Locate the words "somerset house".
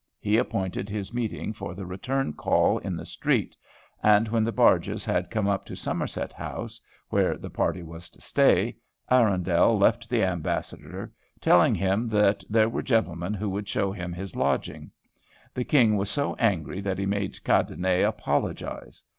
5.75-6.81